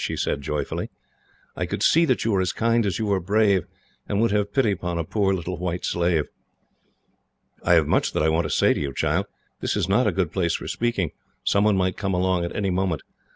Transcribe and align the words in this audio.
she 0.03 0.15
said 0.17 0.41
joyfully. 0.41 0.89
"I 1.55 1.67
could 1.67 1.83
see 1.83 2.05
that 2.05 2.25
you 2.25 2.31
were 2.31 2.41
as 2.41 2.53
kind 2.53 2.87
as 2.87 2.97
you 2.97 3.05
were 3.05 3.19
brave, 3.19 3.67
and 4.09 4.19
would 4.19 4.31
have 4.31 4.51
pity 4.51 4.71
upon 4.71 4.97
a 4.97 5.03
poor 5.03 5.31
little 5.31 5.59
white 5.59 5.85
slave!" 5.85 6.25
"I 7.61 7.73
have 7.73 7.85
much 7.85 8.11
that 8.13 8.23
I 8.23 8.29
want 8.29 8.45
to 8.45 8.49
say 8.49 8.73
to 8.73 8.79
you, 8.81 8.95
child. 8.95 9.27
This 9.59 9.75
is 9.77 9.87
not 9.87 10.07
a 10.07 10.11
good 10.11 10.31
place 10.31 10.55
for 10.55 10.67
speaking. 10.67 11.11
Someone 11.43 11.77
might 11.77 11.97
come 11.97 12.15
along 12.15 12.43
at 12.45 12.55
any 12.55 12.71
moment. 12.71 13.03